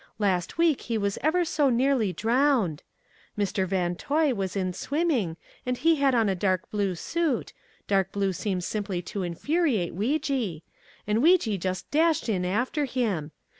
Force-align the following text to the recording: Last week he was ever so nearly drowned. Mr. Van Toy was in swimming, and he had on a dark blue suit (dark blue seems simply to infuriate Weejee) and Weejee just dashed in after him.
Last 0.17 0.57
week 0.57 0.81
he 0.81 0.97
was 0.97 1.19
ever 1.21 1.45
so 1.45 1.69
nearly 1.69 2.11
drowned. 2.11 2.81
Mr. 3.37 3.67
Van 3.67 3.95
Toy 3.95 4.33
was 4.33 4.55
in 4.55 4.73
swimming, 4.73 5.37
and 5.63 5.77
he 5.77 5.97
had 5.97 6.15
on 6.15 6.27
a 6.27 6.33
dark 6.33 6.67
blue 6.71 6.95
suit 6.95 7.53
(dark 7.85 8.11
blue 8.11 8.33
seems 8.33 8.65
simply 8.65 9.03
to 9.03 9.21
infuriate 9.21 9.93
Weejee) 9.95 10.63
and 11.05 11.19
Weejee 11.21 11.59
just 11.59 11.91
dashed 11.91 12.27
in 12.29 12.45
after 12.45 12.85
him. 12.85 13.29